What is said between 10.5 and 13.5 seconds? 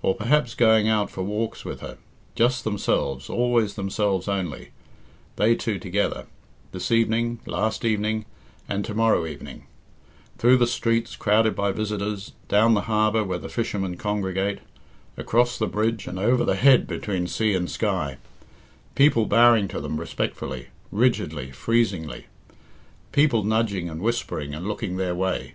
the streets crowded by visitors, down the harbour where the